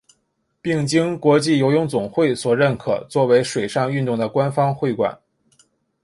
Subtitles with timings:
[0.63, 5.15] 并经国际游泳总会所认可作为水上运动的官方会馆。